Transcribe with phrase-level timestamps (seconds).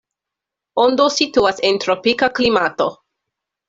[0.85, 2.93] Ondo situas en tropika klimato.